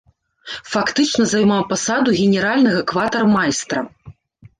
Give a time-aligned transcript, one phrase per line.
[0.73, 3.85] Фактычна займаў пасаду генеральнага кватармайстра.